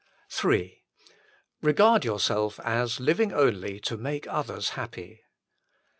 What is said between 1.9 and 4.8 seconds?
yourself as living only to make others